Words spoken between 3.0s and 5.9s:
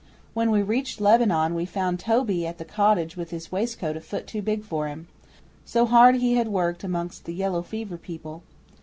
with his waistcoat a foot too big for him so